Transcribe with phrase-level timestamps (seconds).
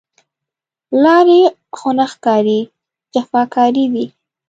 [1.03, 1.41] لارې
[1.77, 2.59] خونکارې،
[3.13, 4.05] جفاکارې دی